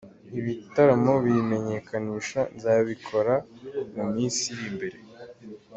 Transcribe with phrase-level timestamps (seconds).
[0.39, 3.33] Ibitaramo biyimenyekanisha nzabikora
[3.95, 4.97] mu minsi iri imbere.